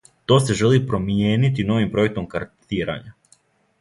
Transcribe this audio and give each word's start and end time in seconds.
То 0.31 0.35
се 0.43 0.55
жели 0.61 0.79
промијенити 0.93 1.67
новим 1.73 1.93
пројектом 1.97 2.29
картирања. 2.33 3.15